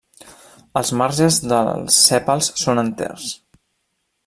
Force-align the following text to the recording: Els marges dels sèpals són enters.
Els 0.79 0.91
marges 1.01 1.37
dels 1.51 1.99
sèpals 2.07 2.51
són 2.65 2.85
enters. 2.87 3.31